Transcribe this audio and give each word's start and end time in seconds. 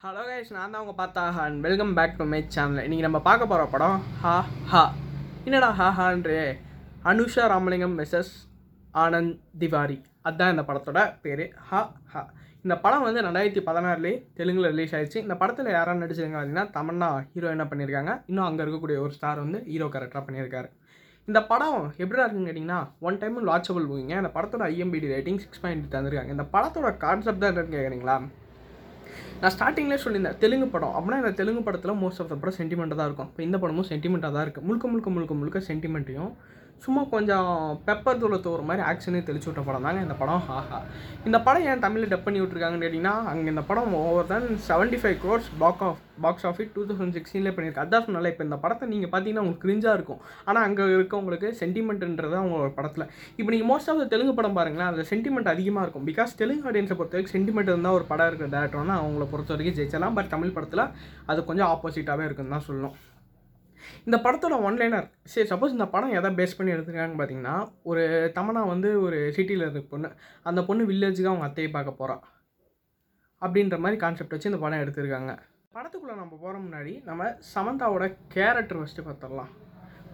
Hello 0.00 0.22
guys 0.26 0.50
நான் 0.50 0.72
தான் 0.72 0.82
உங்கள் 0.82 0.98
பார்த்தா 0.98 1.22
ஹான் 1.28 1.56
welcome 1.60 1.92
back 1.96 2.14
to 2.18 2.24
my 2.24 2.38
channel 2.46 2.82
இன்றைக்கி 2.84 3.04
நம்ம 3.06 3.18
பார்க்க 3.20 3.46
போகிற 3.46 3.64
படம் 3.66 3.96
ஹா 4.22 4.34
ஹா. 4.70 4.82
என்னடா 5.46 5.68
ஹா 5.70 5.88
ஹான்றே? 5.98 6.38
அனுஷா 7.04 7.44
ராமலிங்கம் 7.46 7.96
மிஸ்ஸஸ் 7.98 8.32
ஆனந்த் 8.94 9.34
திவாரி. 9.58 9.96
அதுதான் 10.22 10.52
இந்த 10.54 10.64
படத்தோட 10.68 11.00
பேர் 11.22 11.44
ஹா 11.68 11.80
ஹா. 12.12 12.22
இந்த 12.64 12.74
படம் 12.76 13.04
வந்து 13.06 13.24
ரெண்டாயிரத்தி 13.26 13.62
பதினாறுலேயே 13.68 14.16
தெலுங்கில் 14.34 14.70
ரிலீஸ் 14.72 14.94
ஆயிடுச்சு. 14.96 15.18
இந்த 15.18 15.36
படத்தில் 15.36 15.70
யாராவது 15.70 16.02
நடிச்சிருங்க 16.02 16.40
அப்படின்னா 16.40 16.66
தமன்னா 16.74 17.10
ஹீரோ 17.30 17.50
என்ன 17.50 17.66
பண்ணியிருக்காங்க 17.70 18.14
இன்னும் 18.26 18.48
அங்கே 18.48 18.64
இருக்கக்கூடிய 18.64 18.98
ஒரு 19.04 19.14
ஸ்டார் 19.14 19.44
வந்து 19.44 19.60
ஹீரோ 19.68 19.88
கேரக்டராக 19.94 20.24
பண்ணியிருக்காரு 20.26 20.70
இந்த 21.28 21.40
படம் 21.46 21.80
எப்படி 21.98 22.20
இருக்குன்னு 22.20 22.48
கேட்டிங்கன்னா 22.48 22.78
ஒன் 23.02 23.18
டைம் 23.18 23.48
வாட்சபிள் 23.48 23.90
போவீங்க 23.90 24.14
இந்த 24.20 24.32
படத்தோட 24.34 24.64
ஐஎம்பிடி 24.70 25.10
ரேட்டிங் 25.12 25.42
சிக்ஸ் 25.42 25.62
பாயிண்ட் 25.62 25.92
தந்திருக்காங்க. 25.94 26.32
இந்த 26.36 26.46
படத்தோட 26.54 26.90
கான்செப்ட் 26.98 27.42
தான் 27.42 27.52
என்னன்னு 27.52 27.76
கேட்குறீங்களா 27.76 28.16
நான் 29.40 29.52
ஸ்டார்டிங்லேயே 29.56 30.00
சொல்லியிருந்தேன் 30.04 30.38
தெலுங்கு 30.44 30.68
படம். 30.74 30.94
அப்படின்னா 30.96 31.18
இந்த 31.22 31.34
தெலுங்கு 31.40 31.62
படத்தில் 31.68 31.98
மோஸ்ட் 32.02 32.20
ஆஃப் 32.22 32.30
த 32.32 32.38
படம் 32.42 32.58
சென்டிமெண்ட்டாக 32.60 32.98
தான் 33.00 33.08
இருக்கும். 33.10 33.28
இப்போ 33.32 33.42
இந்த 33.48 33.58
படமும் 33.64 33.88
சென்டிமெண்ட்டாக 33.92 34.32
தான் 34.36 34.44
இருக்குது 34.46 34.66
முழுக்க 34.70 34.88
முழுக்க 34.92 35.10
முழுக்க 35.16 35.34
முழுக்க 35.40 35.60
சென்டிமெண்ட்டையும் 35.70 36.32
சும்மா 36.84 37.02
கொஞ்சம் 37.14 37.48
பெப்பர் 37.86 38.20
தூளை 38.20 38.36
தோற 38.44 38.62
மாதிரி 38.68 38.82
ஆக்ஷனே 38.90 39.20
தெளிச்சு 39.28 39.48
விட்ட 39.48 39.62
படம் 39.64 39.86
தாங்க 39.86 40.00
இந்த 40.06 40.14
படம். 40.20 40.44
ஹாஹா 40.46 40.78
இந்த 41.28 41.38
படம் 41.46 41.66
ஏன் 41.70 41.82
தமிழில் 41.84 42.10
டப் 42.12 42.24
பண்ணி 42.26 42.40
விட்ருக்காங்கன்னு 42.42 42.84
கேட்டிங்கன்னா 42.84 43.16
அங்கே 43.30 43.48
இந்த 43.54 43.62
படம் 43.70 43.96
ஓவர் 44.04 44.30
தான் 44.30 44.46
seventy 44.68 44.98
five 45.02 45.16
crores 45.24 45.48
box 45.62 45.82
of 45.88 46.00
box 46.24 46.46
office 46.50 46.70
two 46.76 46.82
thousand 46.88 47.14
சிக்ஸ்டீனில் 47.16 47.54
பண்ணியிருக்கு. 47.56 47.84
அதான் 47.84 48.06
சொன்னால 48.06 48.30
இப்போ 48.32 48.44
இந்த 48.48 48.56
படத்தை 48.64 48.88
நீங்கள் 48.92 49.12
பார்த்தீங்கன்னா 49.12 49.44
உங்களுக்கு 49.44 49.66
கிரிஞ்சாக 49.66 49.96
இருக்கும். 49.98 50.20
ஆனால் 50.48 50.64
அங்கே 50.68 50.86
இருக்கவங்களுக்கு 50.96 51.50
சென்டிமெண்ட்ன்றது 51.60 52.36
அவங்களோட 52.40 52.70
படத்தில். 52.78 53.06
இப்போ 53.38 53.50
நீங்கள் 53.54 53.70
மோஸ்ட் 53.72 53.90
ஆஃப் 53.92 54.00
த 54.02 54.06
தெலுங்கு 54.14 54.34
படம் 54.40 54.58
பாருங்களேன் 54.60 54.90
அதில் 54.90 55.10
சென்டிமெண்ட் 55.12 55.52
அதிகமாக 55.54 55.84
இருக்கும். 55.86 56.08
பிகாஸ் 56.10 56.38
தெலுங்கு 56.42 56.68
ஆடியன்ஸை 56.72 56.96
பொறுத்த 57.00 57.16
வரைக்கும் 57.16 57.36
சென்டிமெண்ட் 57.36 57.72
இருந்தால் 57.74 57.98
ஒரு 58.00 58.06
படம் 58.12 58.30
இருக்கிற 58.32 58.50
டேரக்டர்னா 58.56 58.98
அவங்கள 59.02 59.26
பொறுத்த 59.34 59.56
வரைக்கும் 59.56 59.78
ஜெயிச்சலாம் 59.80 60.18
பட் 60.20 60.32
தமிழ் 60.34 60.56
படத்தில் 60.58 60.86
அது 61.32 61.48
கொஞ்சம் 61.52 61.70
ஆப்போசிட்டாகவே 61.74 62.26
இருக்குன்னு 62.30 62.56
தான் 62.56 62.68
சொல்லணும். 62.68 62.96
இந்த 64.08 64.16
படத்தோட 64.24 64.54
ஒன்லைனர் 64.66 65.06
சரி 65.32 65.48
சப்போஸ் 65.50 65.74
இந்த 65.76 65.86
படம் 65.94 66.16
எதை 66.18 66.30
பேஸ் 66.38 66.56
பண்ணி 66.58 66.74
எடுத்துருக்காங்கன்னு 66.74 67.20
பார்த்தீங்கன்னா 67.20 67.56
ஒரு 67.90 68.02
தமனா 68.36 68.62
வந்து 68.72 68.90
ஒரு 69.06 69.18
சிட்டியில் 69.36 69.64
இருக்க 69.64 69.82
பொண்ணு 69.94 70.10
அந்த 70.50 70.60
பொண்ணு 70.68 70.88
வில்லேஜுக்கு 70.90 71.32
அவங்க 71.32 71.48
அத்தையை 71.48 71.70
பார்க்க 71.76 72.00
போகிறா 72.00 72.16
அப்படின்ற 73.42 73.76
மாதிரி 73.84 73.98
கான்செப்ட் 74.04 74.34
வச்சு 74.34 74.50
இந்த 74.50 74.60
படம் 74.62 74.82
எடுத்திருக்காங்க. 74.84 75.32
படத்துக்குள்ளே 75.76 76.14
நம்ம 76.20 76.36
போகிற 76.42 76.54
முன்னாடி 76.66 76.92
நம்ம 77.08 77.26
சமந்தாவோட 77.54 78.06
கேரக்டர் 78.34 78.80
ஃபஸ்ட்டு 78.80 79.06
பார்த்துடலாம் 79.08 79.50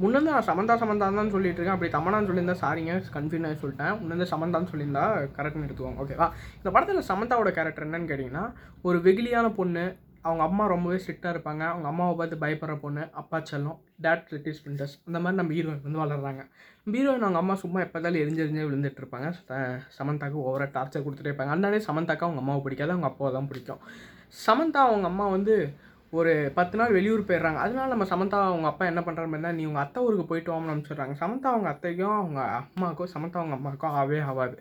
முன்னே 0.00 0.20
நான் 0.24 0.46
சமந்தா 0.48 0.74
சமந்தா 0.80 1.06
தான் 1.18 1.32
சொல்லிட்டு 1.34 1.58
இருக்கேன். 1.58 1.76
அப்படி 1.76 1.90
தமனான்னு 1.94 2.28
சொல்லியிருந்தா 2.30 2.56
சாரிங்க 2.62 2.94
கன்ஃபியூன் 3.14 3.46
ஆகி 3.48 3.56
சொல்லிட்டேன். 3.62 3.94
முன்னே 4.00 4.26
சமந்தான்னு 4.32 4.70
சொல்லியிருந்தா 4.72 5.04
கரெக்ட்னு 5.36 5.66
எடுத்துக்கோங்க. 5.66 6.02
ஓகேவா 6.04 6.26
இந்த 6.58 6.70
படத்தில் 6.74 7.08
சமந்தாவோட 7.10 7.50
கேரக்டர் 7.58 7.86
என்னன்னு 7.86 8.10
கேட்டிங்கன்னா 8.10 8.44
ஒரு 8.88 8.98
வெகுலியான 9.06 9.50
பொண்ணு 9.60 9.84
அவங்க 10.28 10.42
அம்மா 10.48 10.64
ரொம்பவே 10.72 10.98
ஸ்ட்ரிக்டாக 11.02 11.34
இருப்பாங்க. 11.34 11.62
அவங்க 11.72 11.86
அம்மாவை 11.92 12.14
பார்த்து 12.18 12.36
பயப்படுற 12.44 12.74
பொண்ணு 12.84 13.02
அப்பா 13.20 13.38
செல்லம் 13.50 13.78
டேட் 14.04 14.32
ரிட்டிஸ் 14.34 14.62
பிரிண்டஸ் 14.64 14.94
அந்த 15.08 15.18
மாதிரி 15.24 15.38
நம்ம 15.40 15.54
ஹீரோயின் 15.58 15.86
வந்து 15.86 16.02
வளர்கிறாங்க 16.02 16.42
ஹீரோயின் 16.94 17.26
அவங்க 17.26 17.40
அம்மா 17.42 17.54
சும்மா 17.62 17.80
எப்போதாலும் 17.86 18.22
எரிஞ்செரிஞ்சே 18.24 18.66
விழுந்துட்டு 18.68 19.00
இருப்பாங்க. 19.02 19.28
சமந்தாக்கு 19.98 20.38
ஓவராக 20.48 20.70
டார்ச்சர் 20.76 21.04
கொடுத்துட்டே 21.06 21.30
இருப்பாங்க. 21.30 21.54
அதனாலே 21.56 21.80
சமந்தாக்கு 21.88 22.26
அவங்க 22.28 22.42
அம்மாவை 22.44 22.62
பிடிக்காது 22.66 22.94
அவங்க 22.96 23.10
அப்பாவை 23.10 23.32
தான் 23.38 23.50
பிடிக்கும். 23.52 23.82
சமந்தா 24.46 24.80
அவங்க 24.90 25.06
அம்மா 25.12 25.26
வந்து 25.36 25.56
ஒரு 26.18 26.32
பத்து 26.58 26.76
நாள் 26.78 26.94
வெளியூர் 26.96 27.28
போயிடுறாங்க. 27.28 27.60
அதனால 27.64 27.88
நம்ம 27.92 28.04
சமந்தா 28.12 28.38
அவங்க 28.50 28.68
அப்பா 28.72 28.84
என்ன 28.90 29.00
பண்ணுற 29.06 29.24
மாதிரி 29.30 29.46
தான் 29.46 29.58
நீ 29.60 29.64
உங்கள் 29.70 29.84
அத்தை 29.84 30.04
ஊருக்கு 30.06 30.24
போயிட்டு 30.30 30.52
வாங்கன்னு 30.52 30.74
அனுப்பிச்சிடுறாங்க. 30.74 31.16
சமந்தா 31.22 31.50
அவங்க 31.54 31.68
அத்தைக்கும் 31.72 32.18
அவங்க 32.20 32.40
அம்மாவுக்கும் 32.60 33.12
சமந்தா 33.14 33.40
அவங்க 33.42 33.56
அம்மாவுக்கும் 33.58 33.96
ஆவே 34.00 34.20
ஆகாது 34.30 34.56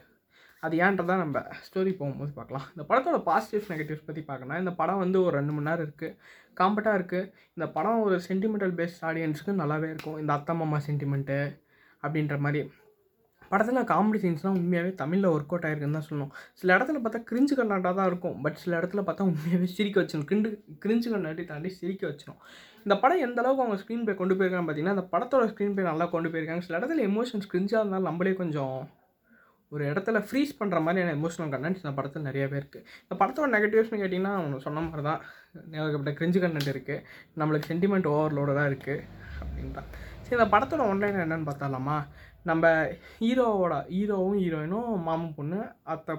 அது 0.65 0.75
ஏன்றதான் 0.85 1.23
நம்ம 1.23 1.43
ஸ்டோரி 1.65 1.91
போகும்போது 1.99 2.31
பார்க்கலாம். 2.37 2.67
இந்த 2.73 2.83
படத்தோட 2.89 3.17
பாசிட்டிவ்ஸ் 3.29 3.71
நெகட்டிவ்ஸ் 3.73 4.07
பற்றி 4.07 4.23
பார்க்கணும் 4.29 4.61
இந்த 4.63 4.73
படம் 4.79 5.03
வந்து 5.03 5.19
ஒரு 5.25 5.33
ரெண்டு 5.39 5.53
மணி 5.55 5.69
நேரம் 5.69 5.85
இருக்குது 5.87 6.15
காம்பட்டாக 6.61 6.97
இருக்குது 6.99 7.29
இந்த 7.57 7.67
படம் 7.75 8.05
ஒரு 8.07 8.17
சென்டிமெண்டல் 8.29 8.73
பேஸ்ட் 8.79 9.05
ஆடியன்ஸுக்கு 9.09 9.61
நல்லாவே 9.61 9.89
இருக்கும். 9.93 10.17
இந்த 10.23 10.33
அத்தை 10.37 10.55
மாமா 10.61 10.79
சென்டிமெண்ட்டு 10.87 11.39
அப்படின்ற 12.03 12.37
மாதிரி. 12.45 12.61
படத்தில் 13.49 13.89
காமெடி 13.91 14.19
சீன்ஸ்லாம் 14.21 14.57
உண்மையாகவே 14.59 14.91
தமிழில் 15.01 15.31
ஒர்க் 15.33 15.51
அவுட் 15.53 15.65
ஆயிருக்குன்னு 15.67 15.97
தான் 15.97 16.07
சொல்லணும். 16.07 16.31
சில 16.59 16.69
இடத்துல 16.77 16.99
பார்த்தா 17.03 17.19
கிரிஞ்சு 17.29 17.53
கண்ணாட்டாக 17.59 17.93
தான் 17.99 18.09
இருக்கும். 18.11 18.37
பட் 18.45 18.57
சில 18.63 18.73
இடத்துல 18.79 19.01
பார்த்தா 19.07 19.27
உண்மையாகவே 19.29 19.67
சிரிக்க 19.75 19.97
வச்சிடும் 20.01 20.27
கிண்டு 20.31 20.49
கிரிஞ்சு 20.83 21.09
கண்ணாட்டி 21.13 21.43
தாண்டி 21.51 21.71
சிரிக்க 21.79 22.03
வச்சிடும் 22.09 22.39
இந்த 22.85 22.95
படம் 23.03 23.23
எந்த 23.27 23.39
அளவுக்கு 23.41 23.63
அவங்க 23.63 23.77
ஸ்க்ரீன் 23.81 24.05
பே 24.07 24.15
கொண்டு 24.21 24.35
போயிருக்காங்க 24.37 24.65
பார்த்தீங்கன்னா 24.67 24.97
அந்த 24.97 25.07
படத்தோட 25.13 25.45
ஸ்க்ரீன் 25.51 25.75
பே 25.77 25.85
நல்லா 25.91 26.07
கொண்டு 26.15 26.31
போயிருக்காங்க. 26.33 26.65
சில 26.67 26.77
இடத்துல 26.79 27.05
எமோஷன்ஸ் 27.11 27.51
கிரிஞ்சாக 27.53 27.81
இருந்தாலும் 27.81 28.09
நம்மளே 28.09 28.33
கொஞ்சம் 28.41 28.75
ஒரு 29.71 29.83
இடத்துல 29.91 30.17
ஃப்ரீஸ் 30.25 30.51
பண்ணுற 30.59 30.79
மாதிரியான 30.81 31.13
எமோஷனல் 31.15 31.51
கண்டென்ட்ஸ் 31.53 31.83
இந்த 31.83 31.93
படத்தில் 31.95 32.21
நிறையவே 32.21 32.57
இருக்குது 32.59 32.85
இந்த 33.01 33.15
படத்தோட 33.21 33.47
நெகட்டிவ்ஸ்னு 33.53 34.01
கேட்டிங்கன்னா 34.01 34.33
அவங்க 34.35 34.59
சொன்ன 34.59 34.83
மாதிரி 34.85 35.03
தான் 35.03 35.21
ஏகப்பட்ட 35.79 36.13
கிரிஞ்சு 36.19 36.41
கண்டென்ட் 36.43 36.71
இருக்குது 36.73 37.03
நம்மளுக்கு 37.37 37.71
சென்டிமெண்ட் 37.71 38.11
ஓவர்லோடாக 38.13 38.69
இருக்குது 38.71 39.03
அப்படின்றான் 39.41 39.89
சரி 40.21 40.37
இந்த 40.37 40.47
படத்தோட 40.51 40.83
ஒன்லைன் 40.91 41.23
என்னென்னு 41.23 41.49
பார்த்தாலாமா 41.49 41.97
நம்ம 42.43 42.65
ஹீரோவோட 43.19 43.75
ஹீரோவும் 43.91 44.39
ஹீரோயினும் 44.41 44.93
மாமன் 45.03 45.35
பொண்ணு 45.35 45.59
அத்தை 45.85 46.15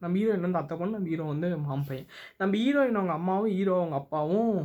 நம்ம 0.00 0.16
ஹீரோயின் 0.16 0.46
வந்து 0.46 0.58
அத்தை 0.58 0.74
பொண்ணு 0.76 0.96
நம்ம 0.96 1.08
ஹீரோ 1.08 1.26
வந்து 1.26 1.48
மாமன் 1.58 1.86
பையன். 1.88 2.08
நம்ம 2.38 2.56
ஹீரோயின் 2.56 2.98
அவங்க 3.00 3.12
அம்மாவும் 3.12 3.52
ஹீரோ 3.52 3.74
அவங்க 3.78 3.96
அப்பாவும் 3.96 4.56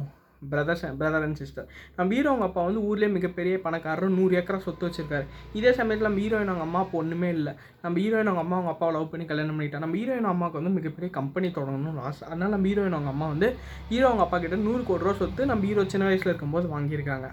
பிரதர்ஸ் 0.50 0.85
பிரதர் 0.85 1.22
அண்ட் 1.22 1.35
சிஸ்டர் 1.35 1.67
நம்ம 1.95 2.13
ஹீரோ 2.13 2.27
அவங்க 2.27 2.45
அப்பா 2.45 2.63
வந்து 2.63 2.79
ஊர்லேயே 2.79 3.11
மிகப்பெரிய 3.11 3.61
பணக்காரர் 3.61 4.09
நூறு 4.09 4.38
ஏக்கரா 4.38 4.57
சொத்து 4.57 4.88
வச்சிருக்காரு. 4.88 5.25
இதே 5.53 5.73
சமயத்தில் 5.73 6.11
நம்ம 6.11 6.19
ஹீரோயின் 6.19 6.45
அவங்க 6.45 6.61
அம்மா 6.61 6.79
அப்போ 6.79 6.97
ஒன்றுமே 6.97 7.29
இல்லை. 7.29 7.53
நம்ம 7.81 8.00
ஹீரோயின் 8.00 8.19
அவங்க 8.19 8.39
அம்மா 8.39 8.55
அவங்க 8.55 8.72
அப்பாவை 8.72 8.95
லவ் 8.95 9.11
பண்ணி 9.11 9.25
கல்யாணம் 9.25 9.59
பண்ணிட்டா 9.59 9.77
நம்ம 9.77 9.95
ஹீரோயின் 9.95 10.22
அம்மாவுக்கு 10.22 10.61
வந்து 10.61 10.69
மிகப்பெரிய 10.69 11.11
கம்பெனி 11.11 11.47
தொடங்கணும்னு 11.47 12.00
ஆசை. 12.00 12.27
அதனால் 12.27 12.50
நம்ம 12.50 12.67
ஹீரோயின் 12.67 12.88
அவங்க 12.88 13.09
அம்மா 13.09 13.27
வந்து 13.27 13.55
ஹீரோ 13.89 14.05
அவங்க 14.05 14.23
அப்பா 14.23 14.39
கிட்ட 14.39 14.55
நூறு 14.55 14.83
கோடி 14.83 15.03
ரூபா 15.03 15.16
சொத்து 15.16 15.45
நம்ம 15.45 15.66
ஹீரோ 15.66 15.83
சின்ன 15.85 16.05
வயசில் 16.05 16.27
இருக்கும்போது 16.27 16.79
வாங்கியிருக்காங்க. 16.79 17.31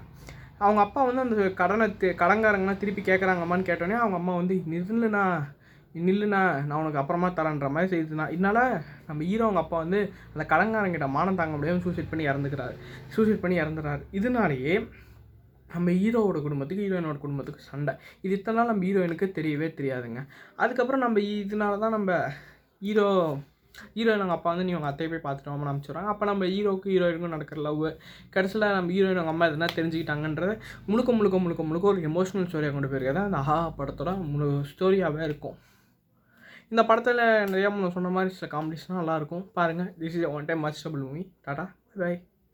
அவங்க 0.58 0.80
அப்பா 0.80 1.04
வந்து 1.04 1.20
அந்த 1.20 1.50
கடனை 1.50 1.86
தி- 1.88 2.14
கடன்காரங்களாம் 2.14 2.76
திருப்பி 2.76 3.02
கேட்குறாங்கம்மான்னு 3.02 3.68
கேட்டோன்னே 3.70 3.96
அவங்க 3.96 4.16
அம்மா 4.16 4.36
வந்து 4.36 4.62
நில்லுண்ணா 4.70 5.54
நில்லுண்ணா 6.06 6.40
நான் 6.66 6.78
உனக்கு 6.82 7.00
அப்புறமா 7.02 7.28
தரேன்ற 7.38 7.68
மாதிரி 7.74 7.90
செய்துனா. 7.94 8.26
இதனால் 8.36 8.62
நம்ம 9.08 9.20
ஹீரோ 9.30 9.46
அவங்க 9.48 9.62
அப்பா 9.64 9.78
வந்து 9.84 10.00
அந்த 10.34 10.44
கலங்காரங்கிட்ட 10.52 11.08
மானம் 11.16 11.40
தாங்க 11.40 11.56
முடியாமல் 11.56 11.84
சூசைட் 11.86 12.12
பண்ணி 12.12 12.26
இறந்துக்கிறாரு. 12.30 12.76
சூசைட் 13.16 13.42
பண்ணி 13.44 13.58
இறந்துறாரு. 13.62 14.04
இதனாலேயே 14.20 14.74
நம்ம 15.74 15.92
ஹீரோவோட 16.02 16.38
குடும்பத்துக்கு 16.44 16.84
ஹீரோயினோட 16.86 17.18
குடும்பத்துக்கு 17.22 17.62
சண்டை. 17.70 17.92
இது 18.24 18.32
இத்தனை 18.38 18.56
நாள் 18.58 18.70
நம்ம 18.70 18.84
ஹீரோயினுக்கு 18.88 19.26
தெரியவே 19.38 19.68
தெரியாதுங்க. 19.80 20.20
அதுக்கப்புறம் 20.62 21.04
நம்ம 21.04 21.20
இதனால 21.42 21.78
தான் 21.84 21.94
நம்ம 21.96 22.12
ஹீரோ 22.86 23.08
ஹீரோயின் 23.96 24.22
அவங்க 24.22 24.34
அப்பா 24.36 24.50
வந்து 24.52 24.66
நீ 24.68 24.72
உங்கள் 24.76 24.90
அத்தையை 24.90 25.08
போய் 25.12 25.22
பார்த்துட்டு 25.24 25.50
வாங்க 25.50 25.66
அனுப்பிச்சுடுறாங்க. 25.70 26.10
அப்போ 26.12 26.24
நம்ம 26.30 26.46
ஹீரோவுக்கு 26.52 26.92
ஹீரோயினுக்கும் 26.92 27.34
நடக்கிற 27.34 27.58
லவ் 27.66 27.82
கடைசியில் 28.34 28.66
நம்ம 28.76 28.92
ஹீரோயின் 28.96 29.20
அவங்க 29.22 29.34
அம்மா 29.34 29.48
எதுனா 29.50 29.68
தெரிஞ்சுக்கிட்டாங்கன்றது 29.78 30.54
முழுக்க 30.90 31.12
முழுக்க 31.18 31.38
முழுக்க 31.44 31.64
முழுக்க 31.70 31.92
ஒரு 31.92 32.08
எமோஷனல் 32.10 32.48
ஸ்டோரியாக 32.50 32.74
கொண்டு 32.76 32.90
போயிருக்காது 32.92 33.22
அந்த 33.28 33.40
ஆஹா 33.42 33.58
படத்தோட 33.80 34.12
முழு 34.32 34.48
ஸ்டோரியாகவே 34.72 35.24
இருக்கும். 35.30 35.56
இந்த 36.70 36.82
படத்தில் 36.84 37.20
நிறையா 37.50 37.90
சொன்ன 37.90 38.08
மாதிரி 38.08 38.34
சில 38.34 38.48
காமெடிஸ்லாம் 38.52 39.00
நல்லாயிருக்கும். 39.00 39.44
பாருங்கள் 39.58 39.90
this 39.98 40.16
is 40.18 40.30
one 40.36 40.44
time 40.44 40.60
watch 40.60 40.80
movie 40.86 41.22
tata 41.44 41.64
bye 41.96 42.14